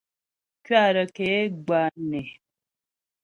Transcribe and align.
Kuatə 0.65 1.03
ke 1.15 1.25
gwǎ 1.65 1.81
né. 2.09 2.21